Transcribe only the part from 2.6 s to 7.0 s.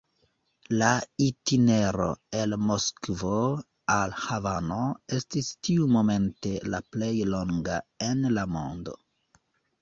Moskvo al Havano estis tiumomente la